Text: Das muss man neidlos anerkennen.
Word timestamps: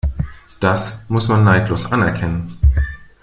Das 0.59 1.05
muss 1.09 1.27
man 1.27 1.43
neidlos 1.43 1.91
anerkennen. 1.91 2.57